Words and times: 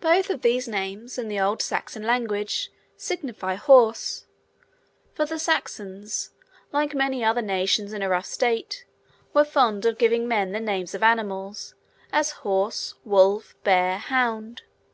Both 0.00 0.30
of 0.30 0.40
these 0.40 0.66
names, 0.66 1.18
in 1.18 1.28
the 1.28 1.38
old 1.38 1.60
Saxon 1.60 2.04
language, 2.04 2.72
signify 2.96 3.56
Horse; 3.56 4.24
for 5.12 5.26
the 5.26 5.38
Saxons, 5.38 6.30
like 6.72 6.94
many 6.94 7.22
other 7.22 7.42
nations 7.42 7.92
in 7.92 8.00
a 8.00 8.08
rough 8.08 8.24
state, 8.24 8.86
were 9.34 9.44
fond 9.44 9.84
of 9.84 9.98
giving 9.98 10.26
men 10.26 10.52
the 10.52 10.58
names 10.60 10.94
of 10.94 11.02
animals, 11.02 11.74
as 12.14 12.30
Horse, 12.40 12.94
Wolf, 13.04 13.54
Bear, 13.62 13.98
Hound. 13.98 14.62